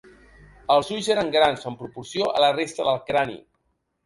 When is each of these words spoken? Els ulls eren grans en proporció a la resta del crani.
Els 0.75 0.87
ulls 0.95 1.09
eren 1.15 1.29
grans 1.35 1.67
en 1.73 1.75
proporció 1.83 2.31
a 2.33 2.43
la 2.45 2.51
resta 2.57 2.89
del 2.89 2.99
crani. 3.13 3.39